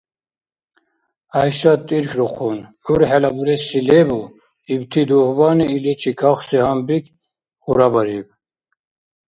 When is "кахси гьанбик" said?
6.19-7.05